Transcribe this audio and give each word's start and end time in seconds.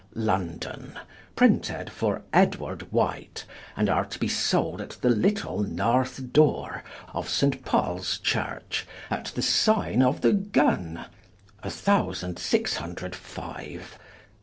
London 0.15 0.97
Printed 1.35 1.91
for 1.91 2.23
Edward 2.33 2.91
White, 2.91 3.45
and 3.77 3.87
are 3.87 4.05
to 4.05 4.17
be 4.17 4.27
solde 4.27 4.81
at 4.81 4.97
the 5.01 5.11
little 5.11 5.59
North 5.61 6.33
doore 6.33 6.81
of 7.13 7.29
Saint 7.29 7.63
Paules 7.65 8.17
Church, 8.17 8.87
at 9.11 9.25
the 9.35 9.43
signe 9.43 10.01
of 10.01 10.21
the 10.21 10.33
Gunne, 10.33 11.05
1605. 11.61 13.99